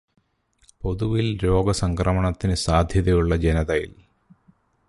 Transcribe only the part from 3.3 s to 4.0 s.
ജനതതിയിൽ